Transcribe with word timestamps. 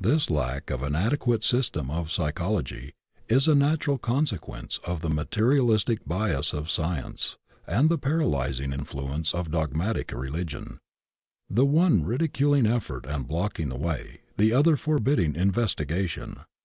This 0.00 0.28
lack 0.28 0.70
of 0.70 0.82
an 0.82 0.96
adequate 0.96 1.44
system 1.44 1.88
of 1.88 2.10
Psychology 2.10 2.94
is 3.28 3.46
a 3.46 3.54
natural 3.54 3.96
consequence 3.96 4.80
of 4.82 5.02
the 5.02 5.08
materialistic 5.08 6.04
bias 6.04 6.52
of 6.52 6.68
Science 6.68 7.36
and 7.64 7.88
the 7.88 7.96
paralyzing 7.96 8.72
influence 8.72 9.32
of 9.32 9.52
dogmatic 9.52 10.10
religion; 10.10 10.78
the 11.48 11.64
one 11.64 12.02
ridiculing 12.04 12.66
effort 12.66 13.06
and 13.06 13.28
blocking 13.28 13.68
the 13.68 13.78
way, 13.78 14.22
the 14.36 14.52
other 14.52 14.76
forbidding 14.76 15.36
investigation. 15.36 16.38